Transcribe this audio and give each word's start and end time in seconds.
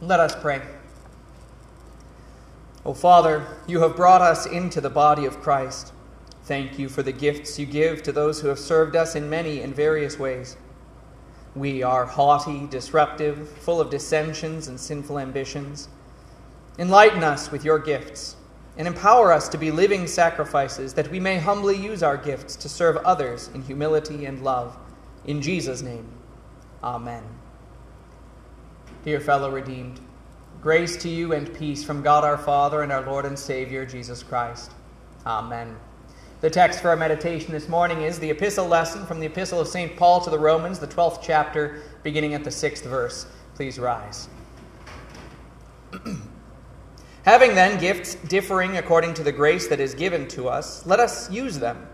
Let 0.00 0.18
us 0.18 0.34
pray. 0.34 0.62
O 2.86 2.94
Father, 2.94 3.46
you 3.66 3.80
have 3.82 3.96
brought 3.96 4.22
us 4.22 4.46
into 4.46 4.80
the 4.80 4.88
body 4.88 5.26
of 5.26 5.40
Christ. 5.40 5.92
Thank 6.44 6.78
you 6.78 6.88
for 6.88 7.02
the 7.02 7.12
gifts 7.12 7.58
you 7.58 7.66
give 7.66 8.02
to 8.04 8.12
those 8.12 8.40
who 8.40 8.48
have 8.48 8.58
served 8.58 8.96
us 8.96 9.14
in 9.14 9.28
many 9.28 9.60
and 9.60 9.76
various 9.76 10.18
ways. 10.18 10.56
We 11.54 11.82
are 11.82 12.06
haughty, 12.06 12.66
disruptive, 12.66 13.46
full 13.46 13.78
of 13.78 13.90
dissensions 13.90 14.68
and 14.68 14.80
sinful 14.80 15.18
ambitions. 15.18 15.88
Enlighten 16.78 17.22
us 17.22 17.50
with 17.50 17.62
your 17.62 17.78
gifts 17.78 18.36
and 18.78 18.88
empower 18.88 19.32
us 19.32 19.50
to 19.50 19.58
be 19.58 19.70
living 19.70 20.06
sacrifices 20.06 20.94
that 20.94 21.10
we 21.10 21.20
may 21.20 21.36
humbly 21.36 21.76
use 21.76 22.02
our 22.02 22.16
gifts 22.16 22.56
to 22.56 22.70
serve 22.70 22.96
others 22.98 23.50
in 23.52 23.60
humility 23.60 24.24
and 24.24 24.42
love. 24.42 24.78
In 25.26 25.42
Jesus' 25.42 25.82
name, 25.82 26.08
amen. 26.82 27.24
Dear 29.02 29.18
fellow 29.18 29.50
redeemed, 29.50 29.98
grace 30.60 30.94
to 30.98 31.08
you 31.08 31.32
and 31.32 31.54
peace 31.54 31.82
from 31.82 32.02
God 32.02 32.22
our 32.22 32.36
Father 32.36 32.82
and 32.82 32.92
our 32.92 33.00
Lord 33.00 33.24
and 33.24 33.38
Savior, 33.38 33.86
Jesus 33.86 34.22
Christ. 34.22 34.72
Amen. 35.24 35.74
The 36.42 36.50
text 36.50 36.80
for 36.80 36.90
our 36.90 36.96
meditation 36.96 37.52
this 37.52 37.66
morning 37.66 38.02
is 38.02 38.18
the 38.18 38.28
epistle 38.28 38.68
lesson 38.68 39.06
from 39.06 39.18
the 39.18 39.24
epistle 39.24 39.58
of 39.58 39.68
St. 39.68 39.96
Paul 39.96 40.20
to 40.20 40.28
the 40.28 40.38
Romans, 40.38 40.78
the 40.78 40.86
12th 40.86 41.20
chapter, 41.22 41.80
beginning 42.02 42.34
at 42.34 42.44
the 42.44 42.50
6th 42.50 42.82
verse. 42.82 43.24
Please 43.54 43.78
rise. 43.78 44.28
Having 47.24 47.54
then 47.54 47.80
gifts 47.80 48.16
differing 48.16 48.76
according 48.76 49.14
to 49.14 49.22
the 49.22 49.32
grace 49.32 49.66
that 49.68 49.80
is 49.80 49.94
given 49.94 50.28
to 50.28 50.46
us, 50.46 50.84
let 50.84 51.00
us 51.00 51.30
use 51.30 51.58
them. 51.58 51.88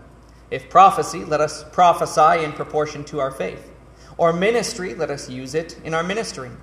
If 0.51 0.69
prophecy, 0.69 1.23
let 1.23 1.39
us 1.39 1.63
prophesy 1.71 2.43
in 2.43 2.51
proportion 2.51 3.05
to 3.05 3.21
our 3.21 3.31
faith. 3.31 3.71
Or 4.17 4.33
ministry, 4.33 4.93
let 4.93 5.09
us 5.09 5.29
use 5.29 5.55
it 5.55 5.79
in 5.85 5.93
our 5.93 6.03
ministering. 6.03 6.57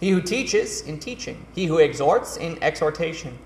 He 0.00 0.10
who 0.10 0.22
teaches, 0.22 0.80
in 0.82 1.00
teaching. 1.00 1.46
He 1.54 1.66
who 1.66 1.78
exhorts, 1.78 2.36
in 2.36 2.62
exhortation. 2.62 3.38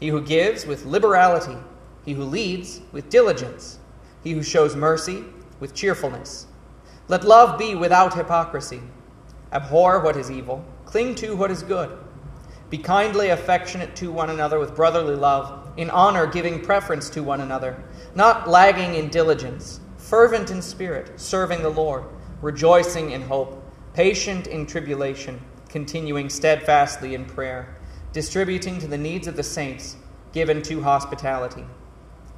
He 0.00 0.08
who 0.08 0.22
gives, 0.22 0.66
with 0.66 0.86
liberality. 0.86 1.56
He 2.04 2.14
who 2.14 2.24
leads, 2.24 2.80
with 2.92 3.10
diligence. 3.10 3.78
He 4.24 4.32
who 4.32 4.42
shows 4.42 4.74
mercy, 4.74 5.24
with 5.60 5.74
cheerfulness. 5.74 6.46
Let 7.08 7.24
love 7.24 7.58
be 7.58 7.74
without 7.74 8.14
hypocrisy. 8.14 8.80
Abhor 9.52 10.00
what 10.00 10.16
is 10.16 10.30
evil, 10.30 10.64
cling 10.84 11.14
to 11.16 11.34
what 11.34 11.50
is 11.50 11.62
good. 11.62 11.96
Be 12.70 12.78
kindly 12.78 13.30
affectionate 13.30 13.96
to 13.96 14.12
one 14.12 14.28
another 14.28 14.58
with 14.58 14.76
brotherly 14.76 15.16
love, 15.16 15.68
in 15.78 15.88
honor 15.88 16.26
giving 16.26 16.60
preference 16.60 17.08
to 17.10 17.22
one 17.22 17.40
another, 17.40 17.82
not 18.14 18.48
lagging 18.48 18.94
in 18.94 19.08
diligence, 19.08 19.80
fervent 19.96 20.50
in 20.50 20.60
spirit, 20.60 21.18
serving 21.18 21.62
the 21.62 21.70
Lord, 21.70 22.04
rejoicing 22.42 23.12
in 23.12 23.22
hope, 23.22 23.62
patient 23.94 24.46
in 24.46 24.66
tribulation, 24.66 25.40
continuing 25.68 26.28
steadfastly 26.28 27.14
in 27.14 27.24
prayer, 27.24 27.76
distributing 28.12 28.78
to 28.78 28.86
the 28.86 28.98
needs 28.98 29.26
of 29.26 29.36
the 29.36 29.42
saints, 29.42 29.96
given 30.32 30.62
to 30.62 30.82
hospitality. 30.82 31.64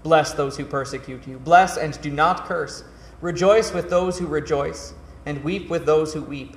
Bless 0.02 0.32
those 0.32 0.56
who 0.56 0.64
persecute 0.64 1.26
you. 1.26 1.38
Bless 1.38 1.76
and 1.76 2.00
do 2.00 2.10
not 2.10 2.46
curse. 2.46 2.84
Rejoice 3.20 3.72
with 3.72 3.90
those 3.90 4.18
who 4.18 4.26
rejoice, 4.26 4.94
and 5.26 5.44
weep 5.44 5.68
with 5.68 5.86
those 5.86 6.14
who 6.14 6.22
weep. 6.22 6.56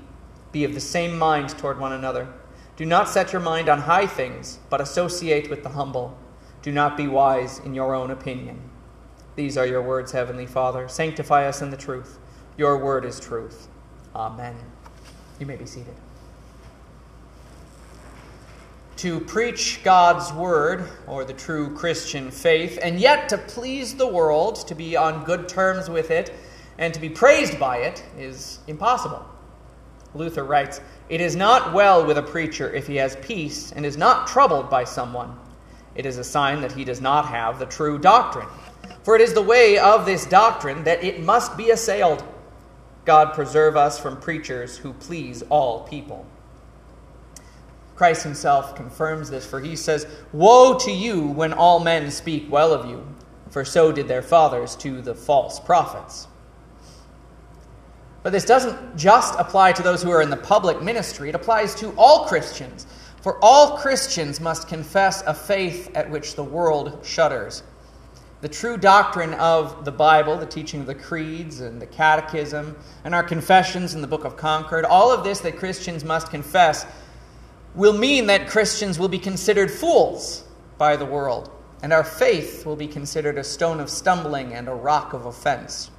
Be 0.51 0.63
of 0.63 0.73
the 0.73 0.79
same 0.79 1.17
mind 1.17 1.49
toward 1.49 1.79
one 1.79 1.91
another. 1.91 2.27
Do 2.75 2.85
not 2.85 3.09
set 3.09 3.33
your 3.33 3.41
mind 3.41 3.69
on 3.69 3.79
high 3.79 4.07
things, 4.07 4.59
but 4.69 4.81
associate 4.81 5.49
with 5.49 5.61
the 5.63 5.69
humble. 5.69 6.17
Do 6.61 6.71
not 6.71 6.95
be 6.95 7.07
wise 7.07 7.59
in 7.59 7.73
your 7.73 7.93
own 7.93 8.09
opinion. 8.09 8.69
These 9.35 9.57
are 9.57 9.65
your 9.65 9.81
words, 9.81 10.11
Heavenly 10.11 10.45
Father. 10.45 10.87
Sanctify 10.87 11.47
us 11.47 11.61
in 11.61 11.69
the 11.69 11.77
truth. 11.77 12.19
Your 12.57 12.77
word 12.77 13.03
is 13.03 13.19
truth. 13.19 13.67
Amen. 14.15 14.55
You 15.39 15.45
may 15.45 15.55
be 15.55 15.65
seated. 15.65 15.95
To 19.03 19.19
preach 19.19 19.81
God's 19.83 20.31
word, 20.31 20.89
or 21.07 21.25
the 21.25 21.33
true 21.33 21.75
Christian 21.75 22.31
faith, 22.31 22.79
and 22.81 22.97
yet 22.97 23.27
to 23.27 23.37
please 23.37 23.95
the 23.95 24.07
world, 24.07 24.65
to 24.67 24.75
be 24.75 24.95
on 24.95 25.25
good 25.25 25.49
terms 25.49 25.89
with 25.89 26.09
it, 26.09 26.31
and 26.77 26.93
to 26.93 27.01
be 27.01 27.09
praised 27.09 27.59
by 27.59 27.79
it, 27.79 28.01
is 28.17 28.59
impossible. 28.65 29.25
Luther 30.15 30.45
writes, 30.45 30.79
It 31.09 31.19
is 31.19 31.35
not 31.35 31.73
well 31.73 32.05
with 32.05 32.17
a 32.17 32.23
preacher 32.23 32.71
if 32.73 32.87
he 32.87 32.95
has 32.95 33.17
peace 33.17 33.73
and 33.73 33.85
is 33.85 33.97
not 33.97 34.25
troubled 34.25 34.69
by 34.69 34.85
someone. 34.85 35.37
It 35.95 36.05
is 36.05 36.17
a 36.17 36.23
sign 36.23 36.61
that 36.61 36.71
he 36.71 36.85
does 36.85 37.01
not 37.01 37.25
have 37.25 37.59
the 37.59 37.65
true 37.65 37.99
doctrine. 37.99 38.47
For 39.03 39.15
it 39.17 39.21
is 39.21 39.33
the 39.33 39.41
way 39.41 39.77
of 39.79 40.05
this 40.05 40.25
doctrine 40.25 40.85
that 40.85 41.03
it 41.03 41.21
must 41.21 41.57
be 41.57 41.71
assailed. 41.71 42.23
God 43.03 43.33
preserve 43.33 43.75
us 43.75 43.99
from 43.99 44.15
preachers 44.21 44.77
who 44.77 44.93
please 44.93 45.43
all 45.49 45.81
people. 45.81 46.25
Christ 47.95 48.23
himself 48.23 48.75
confirms 48.75 49.29
this, 49.29 49.45
for 49.45 49.59
he 49.59 49.75
says, 49.75 50.07
Woe 50.31 50.77
to 50.79 50.91
you 50.91 51.27
when 51.27 51.53
all 51.53 51.79
men 51.79 52.09
speak 52.09 52.51
well 52.51 52.73
of 52.73 52.89
you, 52.89 53.05
for 53.49 53.63
so 53.63 53.91
did 53.91 54.07
their 54.07 54.23
fathers 54.23 54.75
to 54.77 55.01
the 55.01 55.13
false 55.13 55.59
prophets. 55.59 56.27
But 58.23 58.31
this 58.31 58.45
doesn't 58.45 58.95
just 58.97 59.37
apply 59.37 59.73
to 59.73 59.83
those 59.83 60.01
who 60.01 60.09
are 60.09 60.21
in 60.21 60.29
the 60.29 60.37
public 60.37 60.81
ministry, 60.81 61.29
it 61.29 61.35
applies 61.35 61.75
to 61.75 61.93
all 61.97 62.25
Christians. 62.25 62.87
For 63.21 63.37
all 63.41 63.77
Christians 63.77 64.41
must 64.41 64.67
confess 64.67 65.23
a 65.25 65.33
faith 65.33 65.89
at 65.95 66.09
which 66.09 66.35
the 66.35 66.43
world 66.43 66.99
shudders. 67.03 67.63
The 68.41 68.49
true 68.49 68.75
doctrine 68.75 69.33
of 69.35 69.85
the 69.85 69.91
Bible, 69.93 70.35
the 70.35 70.45
teaching 70.45 70.81
of 70.81 70.87
the 70.87 70.95
creeds 70.95 71.61
and 71.61 71.81
the 71.81 71.85
catechism, 71.85 72.75
and 73.05 73.15
our 73.15 73.23
confessions 73.23 73.95
in 73.95 74.01
the 74.01 74.07
Book 74.07 74.25
of 74.25 74.35
Concord, 74.35 74.83
all 74.83 75.09
of 75.09 75.23
this 75.23 75.39
that 75.39 75.55
Christians 75.55 76.03
must 76.03 76.29
confess 76.29 76.85
will 77.75 77.93
mean 77.93 78.27
that 78.27 78.47
Christians 78.47 78.99
will 78.99 79.07
be 79.07 79.19
considered 79.19 79.71
fools 79.71 80.43
by 80.77 80.95
the 80.95 81.05
world, 81.05 81.49
and 81.81 81.91
our 81.91 82.03
faith 82.03 82.65
will 82.65 82.75
be 82.75 82.87
considered 82.87 83.37
a 83.37 83.43
stone 83.43 83.79
of 83.79 83.89
stumbling 83.89 84.53
and 84.53 84.67
a 84.67 84.73
rock 84.73 85.13
of 85.13 85.25
offense. 85.25 85.89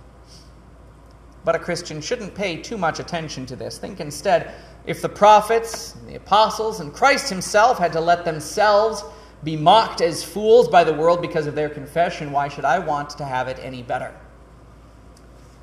But 1.44 1.54
a 1.54 1.58
Christian 1.58 2.00
shouldn't 2.00 2.34
pay 2.34 2.56
too 2.56 2.78
much 2.78 3.00
attention 3.00 3.44
to 3.46 3.56
this. 3.56 3.76
Think 3.76 4.00
instead 4.00 4.54
if 4.86 5.02
the 5.02 5.08
prophets, 5.08 5.94
and 5.94 6.08
the 6.08 6.14
apostles, 6.14 6.80
and 6.80 6.92
Christ 6.92 7.28
himself 7.28 7.78
had 7.78 7.92
to 7.92 8.00
let 8.00 8.24
themselves 8.24 9.02
be 9.42 9.56
mocked 9.56 10.00
as 10.00 10.24
fools 10.24 10.68
by 10.68 10.84
the 10.84 10.94
world 10.94 11.20
because 11.20 11.46
of 11.46 11.54
their 11.54 11.68
confession, 11.68 12.32
why 12.32 12.48
should 12.48 12.64
I 12.64 12.78
want 12.78 13.10
to 13.10 13.24
have 13.24 13.48
it 13.48 13.58
any 13.60 13.82
better? 13.82 14.14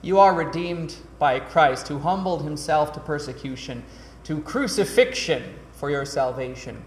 You 0.02 0.20
are 0.20 0.34
redeemed 0.34 0.96
by 1.20 1.40
Christ, 1.40 1.88
who 1.88 2.00
humbled 2.00 2.44
himself 2.44 2.94
to 2.94 3.00
persecution, 3.00 3.84
to 4.24 4.42
crucifixion 4.42 5.44
for 5.82 5.90
your 5.90 6.06
salvation. 6.06 6.80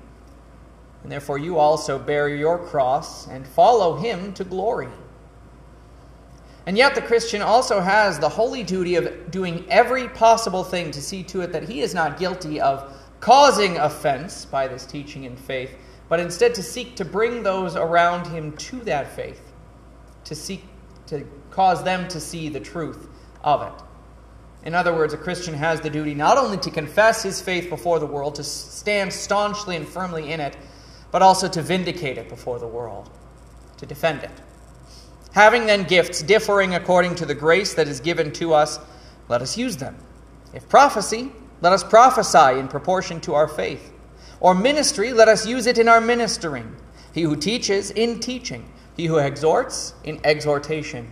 And 1.03 1.10
therefore, 1.10 1.37
you 1.37 1.59
also 1.59 1.99
bear 1.99 2.28
your 2.28 2.59
cross 2.59 3.27
and 3.27 3.44
follow 3.44 3.97
him 3.97 4.32
to 4.34 4.44
glory. 4.44 4.88
And 6.65 6.78
yet, 6.78 6.94
the 6.94 7.03
Christian 7.03 7.43
also 7.43 7.81
has 7.81 8.21
the 8.21 8.28
holy 8.28 8.62
duty 8.62 8.94
of 8.94 9.32
doing 9.32 9.66
every 9.69 10.09
possible 10.09 10.62
thing 10.62 10.93
to 10.93 11.03
see 11.03 11.25
to 11.25 11.41
it 11.41 11.50
that 11.50 11.69
he 11.69 11.81
is 11.81 11.93
not 11.93 12.21
guilty 12.21 12.60
of 12.60 12.97
causing 13.19 13.78
offense 13.78 14.44
by 14.44 14.69
this 14.69 14.87
teaching 14.87 15.26
and 15.26 15.37
faith, 15.41 15.75
but 16.09 16.21
instead 16.21 16.55
to 16.55 16.62
seek 16.62 16.94
to 16.94 17.05
bring 17.05 17.43
those 17.43 17.75
around 17.75 18.28
him 18.28 18.56
to 18.59 18.76
that 18.82 19.11
faith, 19.11 19.43
to 20.22 20.37
seek 20.37 20.65
to 21.09 21.26
cause 21.50 21.82
them 21.82 22.06
to 22.09 22.21
see 22.21 22.49
the 22.49 22.61
truth 22.61 23.09
of 23.43 23.61
it. 23.62 23.84
In 24.65 24.75
other 24.75 24.95
words, 24.95 25.13
a 25.13 25.19
Christian 25.19 25.55
has 25.55 25.81
the 25.81 25.91
duty 25.91 26.15
not 26.15 26.39
only 26.39 26.57
to 26.59 26.71
confess 26.71 27.23
his 27.23 27.41
faith 27.41 27.69
before 27.69 27.99
the 27.99 28.07
world, 28.07 28.35
to 28.37 28.45
stand 28.45 29.13
staunchly 29.13 29.77
and 29.77 29.87
firmly 29.87 30.33
in 30.33 30.41
it, 30.41 30.57
but 31.11 31.23
also 31.23 31.49
to 31.49 31.63
vindicate 31.63 32.17
it 32.17 32.29
before 32.31 32.59
the 32.59 32.67
world, 32.67 33.11
to 33.77 33.87
defend 33.87 34.23
it. 34.23 34.31
Having 35.33 35.67
then 35.67 35.85
gifts 35.85 36.23
differing 36.23 36.75
according 36.75 37.15
to 37.17 37.27
the 37.27 37.35
grace 37.35 37.75
that 37.75 37.89
is 37.89 38.01
given 38.01 38.33
to 38.33 38.55
us, 38.55 38.79
let 39.29 39.43
us 39.43 39.59
use 39.59 39.77
them. 39.77 39.97
If 40.55 40.69
prophecy, 40.69 41.31
let 41.61 41.73
us 41.73 41.85
prophesy 41.85 42.59
in 42.59 42.69
proportion 42.69 43.21
to 43.23 43.35
our 43.35 43.49
faith. 43.49 43.93
Or 44.41 44.55
ministry, 44.55 45.12
let 45.12 45.29
us 45.29 45.47
use 45.47 45.67
it 45.67 45.79
in 45.79 45.88
our 45.88 46.00
ministering. 46.00 46.77
He 47.12 47.23
who 47.23 47.37
teaches, 47.37 47.91
in 47.91 48.21
teaching. 48.21 48.71
He 48.97 49.06
who 49.06 49.19
exhorts, 49.19 49.94
in 50.05 50.21
exhortation. 50.25 51.09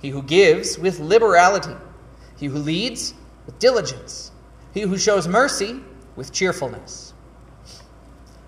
He 0.00 0.10
who 0.10 0.22
gives, 0.22 0.78
with 0.78 1.00
liberality. 1.00 1.74
He 2.38 2.46
who 2.46 2.58
leads, 2.58 3.14
with 3.46 3.58
diligence. 3.58 4.30
He 4.72 4.82
who 4.82 4.96
shows 4.98 5.26
mercy, 5.26 5.80
with 6.16 6.32
cheerfulness. 6.32 7.14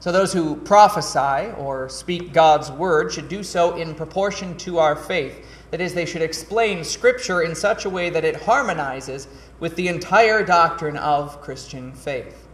So, 0.01 0.13
those 0.13 0.33
who 0.33 0.57
prophesy 0.57 1.53
or 1.59 1.91
speak 1.91 2.33
God's 2.33 2.71
word 2.71 3.13
should 3.13 3.29
do 3.29 3.43
so 3.43 3.77
in 3.77 3.95
proportion 3.95 4.57
to 4.59 4.79
our 4.79 4.97
faith. 4.97 5.45
That 5.71 5.81
is, 5.83 5.93
they 5.93 6.07
should 6.07 6.23
explain 6.23 6.85
Scripture 6.85 7.43
in 7.43 7.55
such 7.55 7.85
a 7.85 7.91
way 7.91 8.09
that 8.09 8.25
it 8.25 8.37
harmonizes 8.37 9.29
with 9.59 9.77
the 9.77 9.89
entire 9.89 10.43
doctrine 10.43 10.97
of 10.97 11.43
Christian 11.43 11.93
faith. 11.93 12.49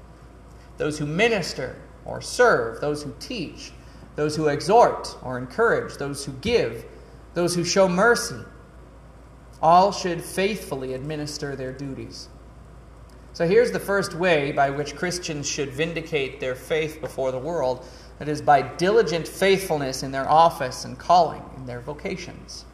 Those 0.76 0.98
who 0.98 1.06
minister 1.06 1.76
or 2.04 2.20
serve, 2.20 2.80
those 2.80 3.04
who 3.04 3.14
teach, 3.20 3.72
those 4.16 4.34
who 4.34 4.48
exhort 4.48 5.16
or 5.22 5.38
encourage, 5.38 5.98
those 5.98 6.24
who 6.24 6.32
give, 6.32 6.84
those 7.34 7.54
who 7.54 7.64
show 7.64 7.88
mercy, 7.88 8.40
all 9.66 9.90
should 9.90 10.22
faithfully 10.22 10.94
administer 10.94 11.56
their 11.56 11.72
duties. 11.72 12.28
So 13.32 13.48
here's 13.48 13.72
the 13.72 13.80
first 13.80 14.14
way 14.14 14.52
by 14.52 14.70
which 14.70 14.94
Christians 14.94 15.48
should 15.48 15.70
vindicate 15.70 16.38
their 16.38 16.54
faith 16.54 17.00
before 17.00 17.32
the 17.32 17.38
world 17.40 17.84
that 18.20 18.28
is, 18.28 18.40
by 18.40 18.62
diligent 18.62 19.26
faithfulness 19.26 20.04
in 20.04 20.12
their 20.12 20.30
office 20.30 20.84
and 20.84 20.96
calling, 20.96 21.42
in 21.56 21.66
their 21.66 21.80
vocations. 21.80 22.64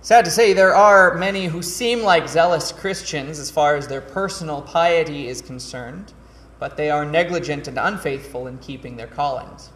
Sad 0.00 0.24
to 0.26 0.30
say, 0.30 0.52
there 0.52 0.76
are 0.76 1.18
many 1.18 1.46
who 1.46 1.60
seem 1.60 2.02
like 2.02 2.28
zealous 2.28 2.70
Christians 2.70 3.40
as 3.40 3.50
far 3.50 3.74
as 3.74 3.88
their 3.88 4.00
personal 4.00 4.62
piety 4.62 5.26
is 5.26 5.42
concerned, 5.42 6.12
but 6.60 6.76
they 6.76 6.88
are 6.88 7.04
negligent 7.04 7.66
and 7.66 7.78
unfaithful 7.78 8.46
in 8.46 8.58
keeping 8.58 8.96
their 8.96 9.08
callings. 9.08 9.70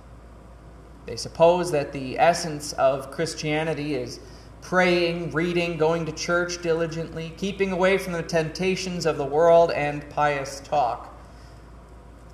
They 1.07 1.17
suppose 1.17 1.73
that 1.73 1.93
the 1.93 2.21
essence 2.21 2.73
of 2.75 3.11
Christianity 3.11 3.97
is 3.97 4.21
praying, 4.63 5.33
reading, 5.33 5.77
going 5.77 6.07
to 6.07 6.13
church 6.13 6.63
diligently, 6.63 7.35
keeping 7.37 7.73
away 7.73 7.99
from 7.99 8.15
the 8.15 8.23
temptations 8.23 9.05
of 9.05 9.19
the 9.19 9.25
world, 9.25 9.71
and 9.73 10.09
pious 10.11 10.61
talk. 10.61 11.15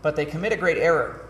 But 0.02 0.14
they 0.14 0.24
commit 0.24 0.52
a 0.52 0.56
great 0.56 0.76
error. 0.76 1.26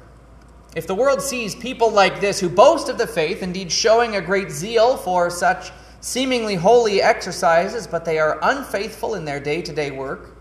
If 0.76 0.86
the 0.86 0.94
world 0.94 1.22
sees 1.22 1.54
people 1.54 1.90
like 1.90 2.20
this 2.20 2.38
who 2.38 2.48
boast 2.50 2.88
of 2.88 2.98
the 2.98 3.06
faith, 3.06 3.42
indeed 3.42 3.72
showing 3.72 4.16
a 4.16 4.20
great 4.20 4.50
zeal 4.50 4.96
for 4.96 5.30
such 5.30 5.70
seemingly 6.00 6.56
holy 6.56 7.00
exercises, 7.00 7.86
but 7.86 8.04
they 8.04 8.18
are 8.18 8.38
unfaithful 8.42 9.14
in 9.14 9.24
their 9.24 9.40
day 9.40 9.62
to 9.62 9.72
day 9.72 9.90
work, 9.90 10.36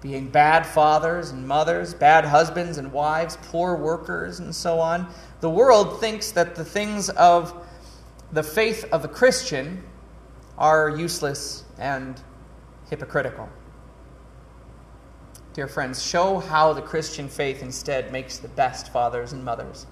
being 0.00 0.28
bad 0.28 0.66
fathers 0.66 1.30
and 1.30 1.46
mothers, 1.46 1.94
bad 1.94 2.24
husbands 2.24 2.76
and 2.76 2.92
wives, 2.92 3.38
poor 3.42 3.76
workers, 3.76 4.40
and 4.40 4.54
so 4.54 4.78
on, 4.78 5.08
the 5.40 5.50
world 5.50 6.00
thinks 6.00 6.32
that 6.32 6.54
the 6.54 6.64
things 6.64 7.08
of 7.10 7.66
the 8.32 8.42
faith 8.42 8.84
of 8.92 9.04
a 9.04 9.08
Christian 9.08 9.82
are 10.58 10.90
useless 10.90 11.64
and 11.78 12.20
hypocritical. 12.88 13.48
Dear 15.54 15.68
friends, 15.68 16.02
show 16.02 16.38
how 16.38 16.72
the 16.72 16.82
Christian 16.82 17.28
faith 17.28 17.62
instead 17.62 18.10
makes 18.10 18.38
the 18.38 18.48
best 18.48 18.92
fathers 18.92 19.32
and 19.32 19.44
mothers, 19.44 19.86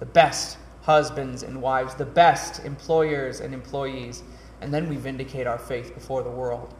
the 0.00 0.06
best 0.06 0.58
husbands 0.82 1.42
and 1.42 1.60
wives, 1.60 1.94
the 1.94 2.04
best 2.04 2.64
employers 2.64 3.40
and 3.40 3.54
employees, 3.54 4.22
and 4.60 4.72
then 4.72 4.88
we 4.88 4.96
vindicate 4.96 5.46
our 5.46 5.58
faith 5.58 5.94
before 5.94 6.22
the 6.22 6.30
world. 6.30 6.74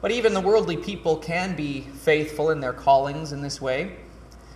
But 0.00 0.12
even 0.12 0.32
the 0.32 0.40
worldly 0.40 0.76
people 0.76 1.16
can 1.16 1.56
be 1.56 1.80
faithful 1.80 2.50
in 2.50 2.60
their 2.60 2.72
callings 2.72 3.32
in 3.32 3.42
this 3.42 3.60
way. 3.60 3.96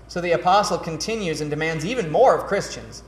So 0.09 0.21
the 0.21 0.33
apostle 0.33 0.79
continues 0.79 1.41
and 1.41 1.51
demands 1.51 1.85
even 1.85 2.11
more 2.11 2.37
of 2.37 2.47
Christians. 2.47 3.03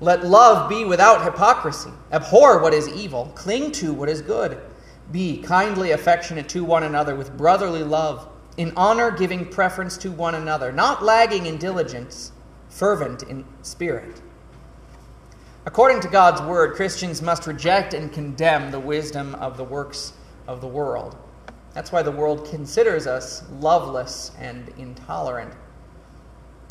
Let 0.00 0.24
love 0.24 0.68
be 0.68 0.84
without 0.84 1.24
hypocrisy. 1.24 1.90
Abhor 2.12 2.62
what 2.62 2.72
is 2.72 2.88
evil. 2.88 3.32
Cling 3.34 3.72
to 3.72 3.92
what 3.92 4.08
is 4.08 4.22
good. 4.22 4.60
Be 5.10 5.38
kindly 5.42 5.90
affectionate 5.90 6.48
to 6.50 6.64
one 6.64 6.84
another 6.84 7.16
with 7.16 7.36
brotherly 7.36 7.82
love, 7.82 8.28
in 8.56 8.72
honor 8.76 9.10
giving 9.10 9.46
preference 9.46 9.96
to 9.98 10.12
one 10.12 10.34
another, 10.34 10.70
not 10.70 11.02
lagging 11.02 11.46
in 11.46 11.56
diligence, 11.56 12.32
fervent 12.68 13.22
in 13.24 13.44
spirit. 13.62 14.20
According 15.66 16.00
to 16.00 16.08
God's 16.08 16.40
word, 16.42 16.76
Christians 16.76 17.20
must 17.20 17.46
reject 17.46 17.94
and 17.94 18.12
condemn 18.12 18.70
the 18.70 18.80
wisdom 18.80 19.34
of 19.36 19.56
the 19.56 19.64
works 19.64 20.12
of 20.46 20.60
the 20.60 20.66
world. 20.66 21.16
That's 21.74 21.92
why 21.92 22.02
the 22.02 22.12
world 22.12 22.48
considers 22.48 23.06
us 23.06 23.44
loveless 23.60 24.32
and 24.38 24.68
intolerant. 24.78 25.52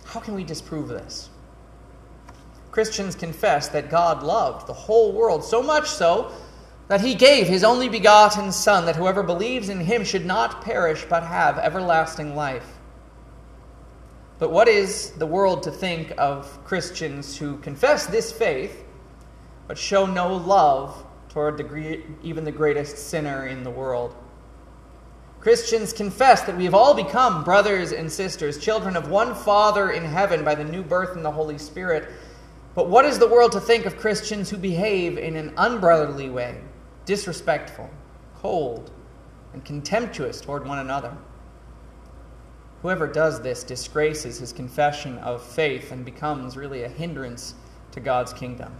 How 0.05 0.19
can 0.19 0.33
we 0.35 0.43
disprove 0.43 0.87
this? 0.87 1.29
Christians 2.77 3.15
confess 3.15 3.69
that 3.69 3.89
God 3.89 4.21
loved 4.21 4.67
the 4.67 4.73
whole 4.73 5.11
world, 5.11 5.43
so 5.43 5.63
much 5.63 5.89
so 5.89 6.31
that 6.89 7.01
he 7.01 7.15
gave 7.15 7.47
his 7.47 7.63
only 7.63 7.89
begotten 7.89 8.51
Son, 8.51 8.85
that 8.85 8.95
whoever 8.95 9.23
believes 9.23 9.69
in 9.69 9.79
him 9.79 10.03
should 10.03 10.27
not 10.27 10.61
perish 10.61 11.03
but 11.09 11.23
have 11.23 11.57
everlasting 11.57 12.35
life. 12.35 12.77
But 14.37 14.51
what 14.51 14.67
is 14.67 15.09
the 15.13 15.25
world 15.25 15.63
to 15.63 15.71
think 15.71 16.13
of 16.19 16.63
Christians 16.65 17.35
who 17.35 17.57
confess 17.57 18.05
this 18.05 18.31
faith 18.31 18.83
but 19.67 19.75
show 19.75 20.05
no 20.05 20.35
love 20.35 21.03
toward 21.29 21.57
the, 21.57 22.03
even 22.21 22.43
the 22.43 22.51
greatest 22.51 23.09
sinner 23.09 23.47
in 23.47 23.63
the 23.63 23.71
world? 23.71 24.15
Christians 25.39 25.93
confess 25.93 26.43
that 26.43 26.55
we 26.55 26.65
have 26.65 26.75
all 26.75 26.93
become 26.93 27.43
brothers 27.43 27.91
and 27.91 28.11
sisters, 28.11 28.59
children 28.59 28.95
of 28.95 29.09
one 29.09 29.33
Father 29.33 29.89
in 29.89 30.03
heaven 30.03 30.45
by 30.45 30.53
the 30.53 30.63
new 30.63 30.83
birth 30.83 31.17
in 31.17 31.23
the 31.23 31.31
Holy 31.31 31.57
Spirit. 31.57 32.07
But 32.77 32.89
what 32.89 33.05
is 33.05 33.17
the 33.17 33.27
world 33.27 33.53
to 33.53 33.59
think 33.59 33.87
of 33.87 33.97
Christians 33.97 34.51
who 34.51 34.57
behave 34.57 35.17
in 35.17 35.35
an 35.35 35.51
unbrotherly 35.57 36.29
way, 36.29 36.59
disrespectful, 37.05 37.89
cold, 38.35 38.91
and 39.51 39.65
contemptuous 39.65 40.39
toward 40.39 40.63
one 40.63 40.77
another? 40.77 41.17
Whoever 42.83 43.07
does 43.07 43.41
this 43.41 43.63
disgraces 43.63 44.37
his 44.37 44.53
confession 44.53 45.17
of 45.17 45.43
faith 45.43 45.91
and 45.91 46.05
becomes 46.05 46.55
really 46.55 46.83
a 46.83 46.87
hindrance 46.87 47.55
to 47.93 47.99
God's 47.99 48.31
kingdom. 48.31 48.71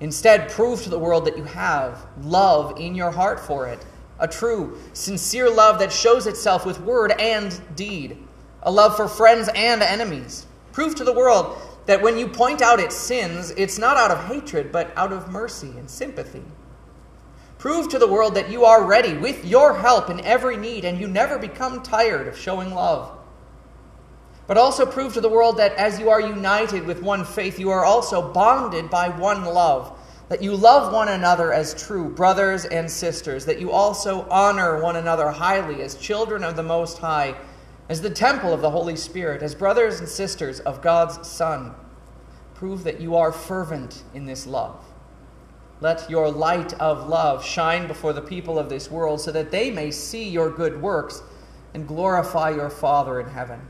Instead, 0.00 0.48
prove 0.48 0.82
to 0.84 0.88
the 0.88 0.98
world 0.98 1.26
that 1.26 1.36
you 1.36 1.44
have 1.44 2.06
love 2.22 2.80
in 2.80 2.94
your 2.94 3.10
heart 3.10 3.40
for 3.40 3.66
it 3.66 3.84
a 4.20 4.26
true, 4.26 4.78
sincere 4.94 5.50
love 5.50 5.78
that 5.80 5.92
shows 5.92 6.26
itself 6.26 6.64
with 6.64 6.80
word 6.80 7.12
and 7.20 7.60
deed, 7.76 8.16
a 8.62 8.72
love 8.72 8.96
for 8.96 9.06
friends 9.06 9.50
and 9.54 9.82
enemies. 9.82 10.46
Prove 10.72 10.94
to 10.94 11.04
the 11.04 11.12
world 11.12 11.58
that 11.86 12.02
when 12.02 12.18
you 12.18 12.28
point 12.28 12.62
out 12.62 12.80
its 12.80 12.96
sins, 12.96 13.50
it's 13.56 13.78
not 13.78 13.96
out 13.96 14.10
of 14.10 14.26
hatred, 14.26 14.70
but 14.72 14.92
out 14.96 15.12
of 15.12 15.30
mercy 15.30 15.70
and 15.70 15.90
sympathy. 15.90 16.44
Prove 17.58 17.88
to 17.88 17.98
the 17.98 18.08
world 18.08 18.34
that 18.34 18.50
you 18.50 18.64
are 18.64 18.84
ready 18.84 19.16
with 19.16 19.44
your 19.44 19.78
help 19.78 20.10
in 20.10 20.20
every 20.20 20.56
need 20.56 20.84
and 20.84 20.98
you 20.98 21.06
never 21.06 21.38
become 21.38 21.82
tired 21.82 22.26
of 22.26 22.38
showing 22.38 22.74
love. 22.74 23.18
But 24.46 24.58
also 24.58 24.84
prove 24.84 25.14
to 25.14 25.20
the 25.20 25.28
world 25.28 25.58
that 25.58 25.74
as 25.74 25.98
you 25.98 26.10
are 26.10 26.20
united 26.20 26.84
with 26.84 27.02
one 27.02 27.24
faith, 27.24 27.58
you 27.58 27.70
are 27.70 27.84
also 27.84 28.32
bonded 28.32 28.90
by 28.90 29.08
one 29.08 29.44
love 29.44 29.96
that 30.32 30.42
you 30.42 30.56
love 30.56 30.90
one 30.94 31.08
another 31.08 31.52
as 31.52 31.74
true 31.74 32.08
brothers 32.08 32.64
and 32.64 32.90
sisters, 32.90 33.44
that 33.44 33.60
you 33.60 33.70
also 33.70 34.26
honor 34.30 34.80
one 34.80 34.96
another 34.96 35.28
highly 35.28 35.82
as 35.82 35.94
children 35.96 36.42
of 36.42 36.56
the 36.56 36.62
Most 36.62 36.96
High, 36.96 37.36
as 37.92 38.00
the 38.00 38.08
temple 38.08 38.54
of 38.54 38.62
the 38.62 38.70
Holy 38.70 38.96
Spirit, 38.96 39.42
as 39.42 39.54
brothers 39.54 40.00
and 40.00 40.08
sisters 40.08 40.60
of 40.60 40.80
God's 40.80 41.28
Son. 41.28 41.74
Prove 42.54 42.84
that 42.84 43.02
you 43.02 43.16
are 43.16 43.30
fervent 43.30 44.02
in 44.14 44.24
this 44.24 44.46
love. 44.46 44.82
Let 45.82 46.08
your 46.08 46.30
light 46.30 46.72
of 46.80 47.06
love 47.06 47.44
shine 47.44 47.86
before 47.86 48.14
the 48.14 48.22
people 48.22 48.58
of 48.58 48.70
this 48.70 48.90
world 48.90 49.20
so 49.20 49.30
that 49.32 49.50
they 49.50 49.70
may 49.70 49.90
see 49.90 50.26
your 50.26 50.48
good 50.48 50.80
works 50.80 51.22
and 51.74 51.86
glorify 51.86 52.48
your 52.48 52.70
Father 52.70 53.20
in 53.20 53.28
heaven. 53.28 53.60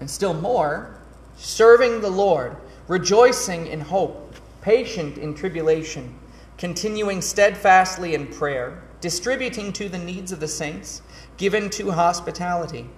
And 0.00 0.10
still 0.10 0.32
more, 0.32 0.98
serving 1.36 2.00
the 2.00 2.08
Lord, 2.08 2.56
rejoicing 2.88 3.66
in 3.66 3.82
hope 3.82 4.34
patient 4.62 5.18
in 5.18 5.34
tribulation, 5.34 6.18
continuing 6.56 7.20
steadfastly 7.20 8.14
in 8.14 8.26
prayer, 8.26 8.84
distributing 9.02 9.72
to 9.74 9.90
the 9.90 9.98
needs 9.98 10.32
of 10.32 10.40
the 10.40 10.48
saints, 10.48 11.02
given 11.36 11.68
to 11.68 11.90
hospitality. 11.90 12.88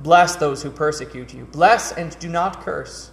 Bless 0.00 0.34
those 0.34 0.62
who 0.62 0.70
persecute 0.70 1.32
you. 1.32 1.44
Bless 1.44 1.92
and 1.92 2.18
do 2.18 2.28
not 2.28 2.62
curse. 2.62 3.12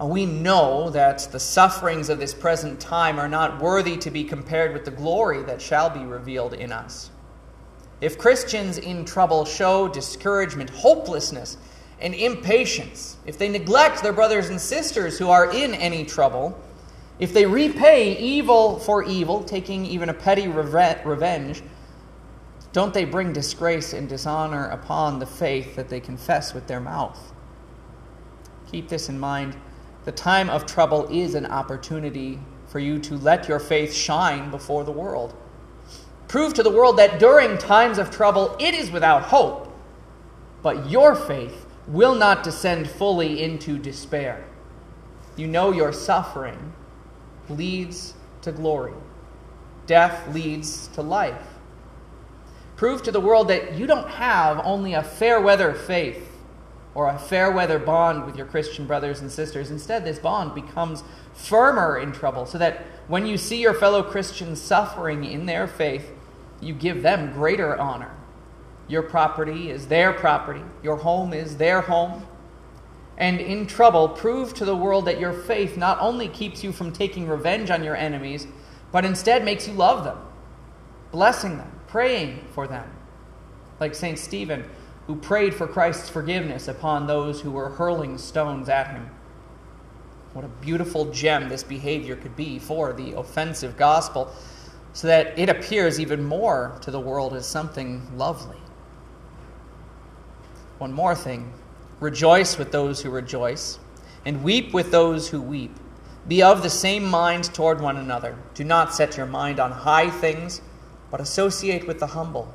We 0.00 0.24
know 0.24 0.88
that 0.90 1.28
the 1.30 1.38
sufferings 1.38 2.08
of 2.08 2.18
this 2.18 2.32
present 2.32 2.80
time 2.80 3.18
are 3.18 3.28
not 3.28 3.60
worthy 3.60 3.98
to 3.98 4.10
be 4.10 4.24
compared 4.24 4.72
with 4.72 4.86
the 4.86 4.90
glory 4.90 5.42
that 5.42 5.60
shall 5.60 5.90
be 5.90 6.00
revealed 6.00 6.54
in 6.54 6.72
us. 6.72 7.10
If 8.00 8.16
Christians 8.16 8.78
in 8.78 9.04
trouble 9.04 9.44
show 9.44 9.88
discouragement, 9.88 10.70
hopelessness, 10.70 11.58
and 12.00 12.14
impatience, 12.14 13.18
if 13.26 13.36
they 13.36 13.50
neglect 13.50 14.02
their 14.02 14.14
brothers 14.14 14.48
and 14.48 14.58
sisters 14.58 15.18
who 15.18 15.28
are 15.28 15.52
in 15.52 15.74
any 15.74 16.06
trouble, 16.06 16.58
if 17.20 17.34
they 17.34 17.44
repay 17.44 18.16
evil 18.16 18.78
for 18.78 19.04
evil, 19.04 19.44
taking 19.44 19.84
even 19.84 20.08
a 20.08 20.14
petty 20.14 20.48
revenge, 20.48 21.62
don't 22.72 22.94
they 22.94 23.04
bring 23.04 23.32
disgrace 23.32 23.92
and 23.92 24.08
dishonor 24.08 24.68
upon 24.68 25.18
the 25.18 25.26
faith 25.26 25.76
that 25.76 25.90
they 25.90 26.00
confess 26.00 26.54
with 26.54 26.66
their 26.66 26.80
mouth? 26.80 27.32
Keep 28.70 28.88
this 28.88 29.10
in 29.10 29.18
mind. 29.18 29.54
The 30.06 30.12
time 30.12 30.48
of 30.48 30.64
trouble 30.64 31.06
is 31.08 31.34
an 31.34 31.44
opportunity 31.44 32.38
for 32.68 32.78
you 32.78 32.98
to 33.00 33.16
let 33.16 33.48
your 33.48 33.58
faith 33.58 33.92
shine 33.92 34.50
before 34.50 34.84
the 34.84 34.92
world. 34.92 35.34
Prove 36.26 36.54
to 36.54 36.62
the 36.62 36.70
world 36.70 36.96
that 36.96 37.18
during 37.18 37.58
times 37.58 37.98
of 37.98 38.10
trouble 38.10 38.56
it 38.58 38.72
is 38.72 38.90
without 38.90 39.24
hope, 39.24 39.70
but 40.62 40.88
your 40.88 41.14
faith 41.14 41.66
will 41.86 42.14
not 42.14 42.44
descend 42.44 42.88
fully 42.88 43.42
into 43.42 43.76
despair. 43.76 44.46
You 45.36 45.48
know 45.48 45.72
your 45.72 45.92
suffering 45.92 46.72
leads 47.50 48.14
to 48.42 48.52
glory, 48.52 48.94
death 49.86 50.32
leads 50.34 50.88
to 50.88 51.02
life. 51.02 51.42
Prove 52.76 53.02
to 53.02 53.12
the 53.12 53.20
world 53.20 53.48
that 53.48 53.74
you 53.74 53.86
don't 53.86 54.08
have 54.08 54.60
only 54.64 54.94
a 54.94 55.02
fair 55.02 55.40
weather 55.40 55.74
faith 55.74 56.26
or 56.94 57.08
a 57.08 57.18
fair 57.18 57.50
weather 57.50 57.78
bond 57.78 58.24
with 58.24 58.36
your 58.36 58.46
Christian 58.46 58.86
brothers 58.86 59.20
and 59.20 59.30
sisters. 59.30 59.70
Instead, 59.70 60.04
this 60.04 60.18
bond 60.18 60.54
becomes 60.54 61.04
firmer 61.34 61.98
in 61.98 62.12
trouble, 62.12 62.46
so 62.46 62.58
that 62.58 62.84
when 63.06 63.26
you 63.26 63.36
see 63.36 63.60
your 63.60 63.74
fellow 63.74 64.02
Christians 64.02 64.60
suffering 64.60 65.24
in 65.24 65.46
their 65.46 65.66
faith, 65.66 66.10
you 66.60 66.74
give 66.74 67.02
them 67.02 67.32
greater 67.32 67.78
honor. 67.78 68.10
Your 68.88 69.02
property 69.02 69.70
is 69.70 69.86
their 69.86 70.12
property, 70.12 70.62
your 70.82 70.96
home 70.96 71.32
is 71.32 71.58
their 71.58 71.82
home. 71.82 72.26
And 73.20 73.38
in 73.38 73.66
trouble, 73.66 74.08
prove 74.08 74.54
to 74.54 74.64
the 74.64 74.74
world 74.74 75.04
that 75.04 75.20
your 75.20 75.34
faith 75.34 75.76
not 75.76 76.00
only 76.00 76.26
keeps 76.26 76.64
you 76.64 76.72
from 76.72 76.90
taking 76.90 77.28
revenge 77.28 77.70
on 77.70 77.84
your 77.84 77.94
enemies, 77.94 78.46
but 78.90 79.04
instead 79.04 79.44
makes 79.44 79.68
you 79.68 79.74
love 79.74 80.04
them, 80.04 80.18
blessing 81.12 81.58
them, 81.58 81.70
praying 81.86 82.42
for 82.54 82.66
them. 82.66 82.90
Like 83.78 83.94
St. 83.94 84.18
Stephen, 84.18 84.64
who 85.06 85.16
prayed 85.16 85.54
for 85.54 85.66
Christ's 85.66 86.08
forgiveness 86.08 86.66
upon 86.66 87.06
those 87.06 87.42
who 87.42 87.50
were 87.50 87.68
hurling 87.68 88.16
stones 88.16 88.70
at 88.70 88.90
him. 88.90 89.10
What 90.32 90.46
a 90.46 90.48
beautiful 90.48 91.12
gem 91.12 91.50
this 91.50 91.62
behavior 91.62 92.16
could 92.16 92.36
be 92.36 92.58
for 92.58 92.94
the 92.94 93.18
offensive 93.18 93.76
gospel, 93.76 94.32
so 94.94 95.08
that 95.08 95.38
it 95.38 95.50
appears 95.50 96.00
even 96.00 96.24
more 96.24 96.78
to 96.80 96.90
the 96.90 96.98
world 96.98 97.34
as 97.34 97.46
something 97.46 98.16
lovely. 98.16 98.56
One 100.78 100.92
more 100.92 101.14
thing 101.14 101.52
rejoice 102.00 102.58
with 102.58 102.72
those 102.72 103.02
who 103.02 103.10
rejoice, 103.10 103.78
and 104.24 104.42
weep 104.42 104.72
with 104.72 104.90
those 104.90 105.28
who 105.28 105.40
weep. 105.40 105.76
Be 106.26 106.42
of 106.42 106.62
the 106.62 106.70
same 106.70 107.04
mind 107.04 107.44
toward 107.54 107.80
one 107.80 107.96
another. 107.96 108.36
Do 108.54 108.64
not 108.64 108.94
set 108.94 109.16
your 109.16 109.26
mind 109.26 109.60
on 109.60 109.70
high 109.70 110.10
things, 110.10 110.60
but 111.10 111.20
associate 111.20 111.86
with 111.86 112.00
the 112.00 112.08
humble. 112.08 112.52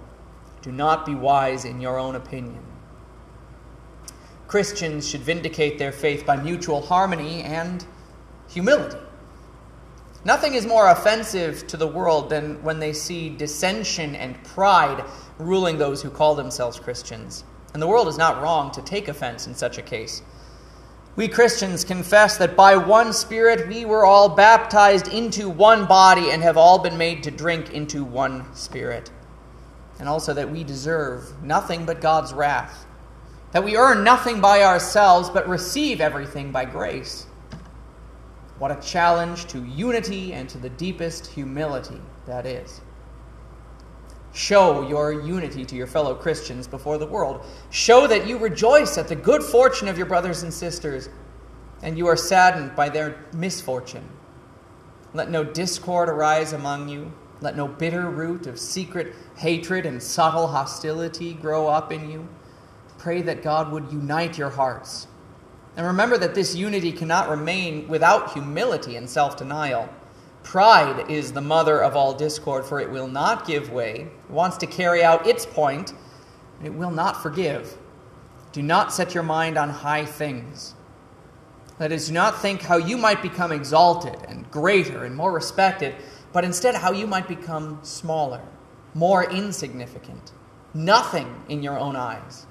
Do 0.62 0.72
not 0.72 1.06
be 1.06 1.16
wise 1.16 1.66
in 1.66 1.80
your 1.80 2.00
own 2.00 2.16
opinion. 2.16 2.64
Christians 4.48 5.08
should 5.08 5.22
vindicate 5.22 5.78
their 5.78 5.92
faith 5.92 6.25
by 6.25 6.36
mutual 6.38 6.82
harmony 6.82 7.42
and 7.42 7.86
humility. 8.48 8.98
Nothing 10.24 10.56
is 10.56 10.66
more 10.66 10.90
offensive 10.90 11.68
to 11.68 11.78
the 11.78 11.88
world 11.88 12.30
than 12.30 12.62
when 12.64 12.80
they 12.80 12.94
see 12.94 13.30
dissension 13.30 14.16
and 14.16 14.44
pride 14.44 15.04
ruling 15.38 15.78
those 15.78 16.02
who 16.02 16.10
call 16.10 16.34
themselves 16.34 16.80
Christians. 16.80 17.44
And 17.75 17.82
the 17.82 17.88
world 17.88 18.08
is 18.08 18.17
not 18.17 18.41
wrong 18.41 18.72
to 18.72 18.82
take 18.82 19.10
offense 19.10 19.48
in 19.48 19.53
such 19.53 19.77
a 19.77 19.82
case. 19.82 20.22
We 21.17 21.27
Christians 21.27 21.84
confess 21.84 22.38
that 22.38 22.55
by 22.55 22.77
one 22.77 23.12
Spirit 23.12 23.67
we 23.67 23.84
were 23.84 24.05
all 24.05 24.29
baptized 24.29 25.10
into 25.10 25.50
one 25.50 25.86
body 25.86 26.32
and 26.32 26.41
have 26.41 26.55
all 26.55 26.79
been 26.79 26.98
made 26.98 27.22
to 27.24 27.32
drink 27.32 27.74
into 27.74 28.05
one 28.05 28.46
Spirit. 28.55 29.12
And 30.00 30.08
also 30.08 30.34
that 30.36 30.50
we 30.50 30.63
deserve 30.63 31.44
nothing 31.44 31.86
but 31.86 32.00
God's 32.00 32.34
wrath 32.34 32.86
that 33.51 33.63
we 33.63 33.75
earn 33.75 34.05
nothing 34.05 34.39
by 34.39 34.63
ourselves, 34.63 35.29
but 35.29 35.48
receive 35.50 36.00
everything 36.00 36.53
by 36.53 36.63
grace. 36.63 37.25
What 38.58 38.72
a 38.72 38.82
challenge 38.82 39.48
to 39.48 39.65
unity 39.65 40.32
and 40.32 40.48
to 40.50 40.58
the 40.58 40.70
deepest 40.70 41.27
humility 41.27 42.00
that 42.25 42.46
is. 42.46 42.79
Show 44.36 44.88
your 44.88 45.12
unity 45.24 45.65
to 45.65 45.75
your 45.75 45.88
fellow 45.88 46.13
Christians 46.13 46.68
before 46.68 47.00
the 47.00 47.08
world. 47.08 47.44
Show 47.72 48.06
that 48.06 48.27
you 48.27 48.38
rejoice 48.38 48.98
at 48.98 49.08
the 49.08 49.15
good 49.15 49.42
fortune 49.42 49.88
of 49.88 49.98
your 49.98 50.06
brothers 50.06 50.44
and 50.44 50.54
sisters, 50.54 51.10
and 51.82 51.98
you 51.98 52.06
are 52.06 52.18
saddened 52.18 52.75
by 52.75 52.89
their 52.89 53.25
misfortune. 53.34 54.08
Let 55.13 55.32
no 55.32 55.44
discord 55.44 56.10
arise 56.10 56.54
among 56.54 56.89
you. 56.89 57.12
Let 57.42 57.56
no 57.56 57.68
bitter 57.68 58.10
root 58.10 58.46
of 58.46 58.60
secret 58.60 59.15
hatred 59.38 59.86
and 59.86 60.04
subtle 60.04 60.48
hostility 60.48 61.34
grow 61.34 61.68
up 61.68 61.92
in 61.92 62.10
you 62.12 62.27
pray 63.06 63.22
that 63.22 63.44
God 63.44 63.72
would 63.72 63.92
unite 63.92 64.36
your 64.36 64.50
hearts. 64.50 65.06
And 65.77 65.86
remember 65.86 66.18
that 66.18 66.34
this 66.34 66.56
unity 66.56 66.92
cannot 66.92 67.30
remain 67.30 67.88
without 67.88 68.34
humility 68.34 68.96
and 68.96 69.08
self 69.08 69.38
denial. 69.38 69.88
Pride 70.46 71.10
is 71.10 71.34
the 71.34 71.42
mother 71.42 71.84
of 71.84 71.96
all 71.96 72.14
discord, 72.14 72.66
for 72.66 72.80
it 72.80 72.92
will 72.92 73.08
not 73.08 73.48
give 73.48 73.72
way, 73.72 74.10
wants 74.30 74.58
to 74.58 74.68
carry 74.68 75.04
out 75.04 75.25
its 75.25 75.44
point, 75.44 75.92
and 76.60 76.68
it 76.68 76.74
will 76.74 76.92
not 76.92 77.22
forgive. 77.24 77.75
Do 78.52 78.62
not 78.62 78.94
set 78.94 79.16
your 79.16 79.24
mind 79.24 79.58
on 79.58 79.70
high 79.70 80.06
things. 80.06 80.75
That 81.80 81.92
is, 81.92 82.08
do 82.08 82.14
not 82.14 82.40
think 82.44 82.62
how 82.62 82.78
you 82.78 82.96
might 82.96 83.24
become 83.24 83.52
exalted 83.52 84.18
and 84.28 84.50
greater 84.52 85.04
and 85.04 85.16
more 85.16 85.34
respected, 85.34 85.96
but 86.32 86.46
instead 86.46 86.75
how 86.75 86.92
you 86.92 87.08
might 87.08 87.28
become 87.28 87.80
smaller, 87.82 88.42
more 88.94 89.30
insignificant, 89.30 90.32
nothing 90.75 91.42
in 91.50 91.64
your 91.64 91.80
own 91.80 91.96
eyes. 91.96 92.46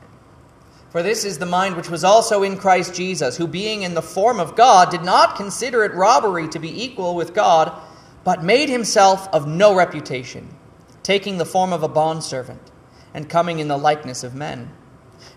For 0.94 1.02
this 1.02 1.24
is 1.24 1.38
the 1.38 1.44
mind 1.44 1.74
which 1.74 1.90
was 1.90 2.04
also 2.04 2.44
in 2.44 2.56
Christ 2.56 2.94
Jesus, 2.94 3.36
who 3.36 3.48
being 3.48 3.82
in 3.82 3.94
the 3.94 4.00
form 4.00 4.38
of 4.38 4.54
God 4.54 4.92
did 4.92 5.02
not 5.02 5.34
consider 5.34 5.84
it 5.84 5.92
robbery 5.92 6.46
to 6.50 6.60
be 6.60 6.84
equal 6.84 7.16
with 7.16 7.34
God, 7.34 7.76
but 8.22 8.44
made 8.44 8.68
himself 8.68 9.26
of 9.32 9.48
no 9.48 9.74
reputation, 9.74 10.54
taking 11.02 11.36
the 11.36 11.44
form 11.44 11.72
of 11.72 11.82
a 11.82 11.88
bondservant, 11.88 12.70
and 13.12 13.28
coming 13.28 13.58
in 13.58 13.66
the 13.66 13.76
likeness 13.76 14.22
of 14.22 14.36
men. 14.36 14.70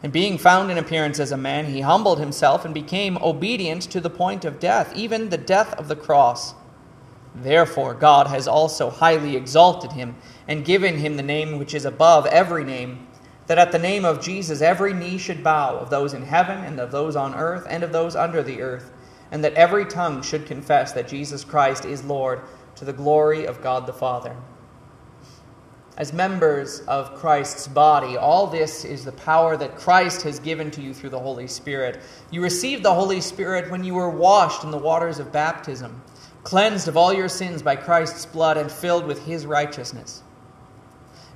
And 0.03 0.13
being 0.13 0.37
found 0.37 0.69
in 0.69 0.77
appearance 0.77 1.19
as 1.19 1.31
a 1.31 1.37
man, 1.37 1.65
he 1.65 1.81
humbled 1.81 2.19
himself 2.19 2.63
and 2.63 2.71
became 2.71 3.17
obedient 3.17 3.81
to 3.89 3.99
the 3.99 4.11
point 4.11 4.45
of 4.45 4.59
death, 4.59 4.95
even 4.95 5.29
the 5.29 5.39
death 5.39 5.73
of 5.73 5.87
the 5.87 5.95
cross. 5.95 6.53
Therefore, 7.33 7.95
God 7.95 8.27
has 8.27 8.47
also 8.47 8.91
highly 8.91 9.35
exalted 9.35 9.93
him 9.93 10.17
and 10.47 10.63
given 10.63 10.97
him 10.97 11.17
the 11.17 11.23
name 11.23 11.57
which 11.57 11.73
is 11.73 11.85
above 11.85 12.27
every 12.27 12.63
name 12.63 13.06
that 13.47 13.57
at 13.57 13.71
the 13.71 13.79
name 13.79 14.05
of 14.05 14.21
Jesus 14.21 14.61
every 14.61 14.93
knee 14.93 15.17
should 15.17 15.43
bow, 15.43 15.77
of 15.77 15.89
those 15.89 16.13
in 16.13 16.23
heaven 16.23 16.63
and 16.63 16.79
of 16.79 16.91
those 16.91 17.15
on 17.15 17.33
earth 17.33 17.65
and 17.69 17.83
of 17.83 17.91
those 17.91 18.15
under 18.15 18.43
the 18.43 18.61
earth, 18.61 18.91
and 19.31 19.43
that 19.43 19.53
every 19.53 19.85
tongue 19.85 20.21
should 20.21 20.45
confess 20.45 20.91
that 20.93 21.07
Jesus 21.07 21.43
Christ 21.43 21.85
is 21.85 22.03
Lord, 22.03 22.41
to 22.75 22.85
the 22.85 22.93
glory 22.93 23.45
of 23.45 23.61
God 23.61 23.87
the 23.87 23.93
Father. 23.93 24.35
As 25.97 26.13
members 26.13 26.81
of 26.81 27.15
Christ's 27.15 27.67
body, 27.67 28.17
all 28.17 28.45
this 28.45 28.85
is 28.85 29.03
the 29.03 29.11
power 29.13 29.57
that 29.57 29.77
Christ 29.77 30.21
has 30.21 30.37
given 30.39 30.69
to 30.71 30.81
you 30.81 30.93
through 30.93 31.09
the 31.09 31.19
Holy 31.19 31.47
Spirit. 31.47 32.01
You 32.29 32.43
received 32.43 32.83
the 32.83 32.93
Holy 32.93 33.19
Spirit 33.19 33.71
when 33.71 33.83
you 33.83 33.95
were 33.95 34.11
washed 34.11 34.63
in 34.63 34.69
the 34.69 34.77
waters 34.77 35.17
of 35.17 35.31
baptism, 35.31 36.03
cleansed 36.43 36.87
of 36.87 36.97
all 36.97 37.11
your 37.11 37.29
sins 37.29 37.63
by 37.63 37.75
Christ's 37.75 38.27
blood, 38.27 38.57
and 38.57 38.71
filled 38.71 39.07
with 39.07 39.25
his 39.25 39.47
righteousness. 39.47 40.21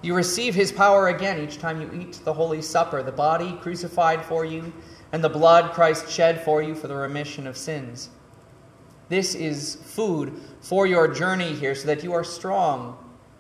You 0.02 0.16
receive 0.16 0.56
his 0.56 0.72
power 0.72 1.10
again 1.10 1.40
each 1.40 1.60
time 1.60 1.80
you 1.80 1.92
eat 1.94 2.22
the 2.24 2.34
Holy 2.34 2.62
Supper, 2.62 3.04
the 3.04 3.12
body 3.12 3.58
crucified 3.62 4.26
for 4.26 4.46
you, 4.46 4.74
and 5.12 5.24
the 5.24 5.30
blood 5.30 5.74
Christ 5.74 6.10
shed 6.10 6.44
for 6.44 6.64
you 6.64 6.74
for 6.74 6.88
the 6.88 6.96
remission 6.96 7.46
of 7.46 7.56
sins. 7.56 8.10
This 9.10 9.36
is 9.36 9.76
food 9.76 10.40
for 10.62 10.88
your 10.88 11.08
journey 11.08 11.54
here 11.54 11.76
so 11.76 11.86
that 11.88 12.04
you 12.04 12.14
are 12.14 12.24
strong 12.24 12.98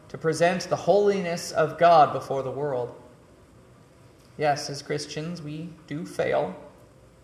to 0.09 0.17
present 0.17 0.63
the 0.63 0.75
holiness 0.75 1.51
of 1.51 1.79
God 1.79 2.13
before 2.13 2.43
the 2.43 2.51
world. 2.51 2.93
Yes, 4.37 4.69
as 4.69 4.81
Christians, 4.81 5.41
we 5.41 5.69
do 5.87 6.05
fail. 6.05 6.55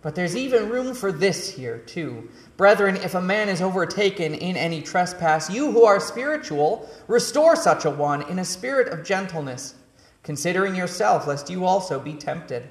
But 0.08 0.16
there's 0.16 0.38
even 0.38 0.70
room 0.70 0.94
for 0.94 1.12
this 1.12 1.50
here, 1.54 1.80
too. 1.80 2.30
Brethren, 2.56 2.96
if 2.96 3.14
a 3.14 3.22
man 3.22 3.50
is 3.50 3.62
overtaken 3.62 4.34
in 4.36 4.56
any 4.56 4.82
trespass, 4.82 5.50
you 5.50 5.70
who 5.70 5.84
are 5.84 6.00
spiritual, 6.00 6.90
restore 7.10 7.58
such 7.58 7.84
a 7.84 7.90
one 7.90 8.22
in 8.30 8.40
a 8.40 8.46
spirit 8.46 8.88
of 8.88 9.04
gentleness, 9.04 9.76
considering 10.24 10.78
yourself, 10.78 11.28
lest 11.28 11.50
you 11.50 11.66
also 11.66 12.00
be 12.00 12.14
tempted. 12.14 12.70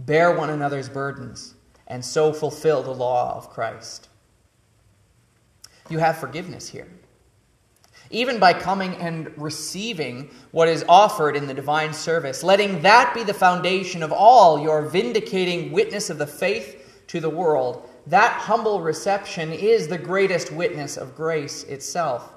Bear 0.00 0.36
one 0.36 0.50
another's 0.50 0.90
burdens, 0.90 1.54
and 1.86 2.04
so 2.04 2.34
fulfill 2.34 2.82
the 2.82 2.90
law 2.90 3.34
of 3.34 3.48
Christ. 3.48 4.10
You 5.88 6.00
have 6.00 6.18
forgiveness 6.18 6.68
here 6.68 6.88
even 8.12 8.38
by 8.38 8.52
coming 8.52 8.94
and 8.96 9.32
receiving 9.36 10.30
what 10.52 10.68
is 10.68 10.84
offered 10.88 11.34
in 11.34 11.46
the 11.46 11.54
divine 11.54 11.92
service, 11.92 12.42
letting 12.42 12.82
that 12.82 13.12
be 13.14 13.24
the 13.24 13.34
foundation 13.34 14.02
of 14.02 14.12
all 14.12 14.58
your 14.58 14.82
vindicating 14.82 15.72
witness 15.72 16.10
of 16.10 16.18
the 16.18 16.26
faith 16.26 17.04
to 17.08 17.20
the 17.20 17.30
world. 17.30 17.88
That 18.06 18.32
humble 18.32 18.80
reception 18.80 19.52
is 19.52 19.88
the 19.88 19.98
greatest 19.98 20.52
witness 20.52 20.96
of 20.96 21.14
grace 21.14 21.64
itself. 21.64 22.32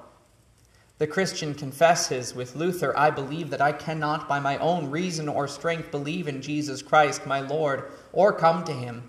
The 0.98 1.06
Christian 1.06 1.54
confesses 1.54 2.34
with 2.34 2.56
Luther, 2.56 2.96
I 2.96 3.10
believe 3.10 3.50
that 3.50 3.60
I 3.60 3.72
cannot 3.72 4.28
by 4.28 4.40
my 4.40 4.56
own 4.58 4.90
reason 4.90 5.28
or 5.28 5.46
strength 5.46 5.90
believe 5.90 6.26
in 6.26 6.40
Jesus 6.40 6.80
Christ, 6.80 7.26
my 7.26 7.40
Lord, 7.40 7.90
or 8.12 8.32
come 8.32 8.64
to 8.64 8.72
him. 8.72 9.02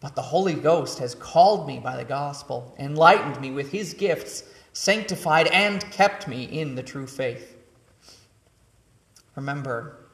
But 0.00 0.14
the 0.14 0.22
Holy 0.22 0.54
Ghost 0.54 1.00
has 1.00 1.14
called 1.14 1.66
me 1.66 1.80
by 1.80 1.96
the 1.96 2.04
gospel, 2.04 2.74
enlightened 2.78 3.40
me 3.40 3.50
with 3.50 3.70
his 3.70 3.92
gifts 3.92 4.44
sanctified, 4.78 5.48
and 5.48 5.90
kept 5.90 6.28
me 6.28 6.44
in 6.44 6.76
the 6.76 6.82
true 6.84 7.06
faith. 7.06 7.56
Remember, 9.34 10.06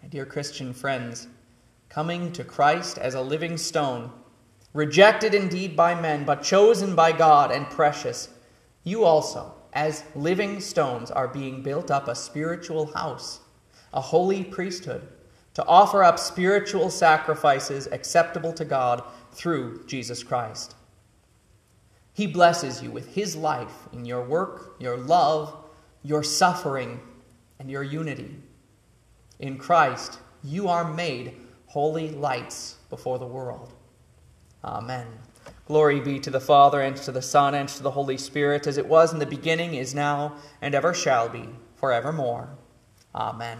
my 0.00 0.08
dear 0.08 0.24
Christian 0.24 0.72
friends, 0.72 1.26
coming 1.88 2.30
to 2.30 2.44
Christ 2.44 2.98
as 2.98 3.14
a 3.14 3.20
living 3.20 3.56
stone, 3.56 4.12
rejected 4.72 5.34
indeed 5.34 5.74
by 5.74 6.00
men, 6.00 6.24
but 6.24 6.44
chosen 6.44 6.94
by 6.94 7.10
God 7.10 7.50
and 7.50 7.68
precious, 7.68 8.28
you 8.84 9.02
also, 9.02 9.52
as 9.72 10.04
living 10.14 10.60
stones, 10.60 11.10
are 11.10 11.26
being 11.26 11.60
built 11.60 11.90
up 11.90 12.06
a 12.06 12.14
spiritual 12.14 12.86
house, 12.92 13.40
a 13.92 14.00
holy 14.00 14.44
priesthood, 14.44 15.08
to 15.54 15.64
offer 15.66 16.04
up 16.04 16.20
spiritual 16.20 16.90
sacrifices 16.90 17.88
acceptable 17.90 18.52
to 18.52 18.64
God 18.64 19.02
through 19.32 19.84
Jesus 19.88 20.22
Christ. 20.22 20.75
He 22.16 22.26
blesses 22.26 22.82
you 22.82 22.90
with 22.90 23.14
His 23.14 23.36
life 23.36 23.88
in 23.92 24.06
your 24.06 24.24
work, 24.24 24.76
your 24.78 24.96
love, 24.96 25.54
your 26.02 26.22
suffering, 26.22 26.98
and 27.58 27.70
your 27.70 27.82
unity. 27.82 28.38
In 29.38 29.58
Christ, 29.58 30.18
you 30.42 30.66
are 30.66 30.90
made 30.90 31.34
holy 31.66 32.08
lights 32.08 32.76
before 32.88 33.18
the 33.18 33.26
world. 33.26 33.74
Amen. 34.64 35.06
Glory 35.66 36.00
be 36.00 36.18
to 36.20 36.30
the 36.30 36.40
Father, 36.40 36.80
and 36.80 36.96
to 36.96 37.12
the 37.12 37.20
Son, 37.20 37.54
and 37.54 37.68
to 37.68 37.82
the 37.82 37.90
Holy 37.90 38.16
Spirit, 38.16 38.66
as 38.66 38.78
it 38.78 38.88
was 38.88 39.12
in 39.12 39.18
the 39.18 39.26
beginning, 39.26 39.74
is 39.74 39.94
now, 39.94 40.36
and 40.62 40.74
ever 40.74 40.94
shall 40.94 41.28
be, 41.28 41.46
forevermore. 41.74 42.48
Amen. 43.14 43.58